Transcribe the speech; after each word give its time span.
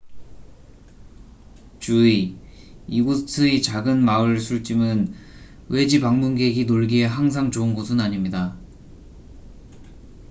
주의 1.79 2.35
이곳의 2.87 3.61
작은 3.61 4.03
마을 4.03 4.39
술집은 4.39 5.13
외지 5.69 5.99
방문객이 6.01 6.65
놀기에 6.65 7.05
항상 7.05 7.51
좋은 7.51 7.75
곳은 7.75 7.99
아닙니다 7.99 8.57